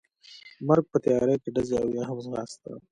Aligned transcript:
مرګ، 0.67 0.85
په 0.91 0.97
تیارې 1.05 1.35
کې 1.41 1.49
ډزې 1.55 1.77
او 1.83 1.89
یا 1.97 2.03
هم 2.09 2.17
ځغاسته. 2.25 2.71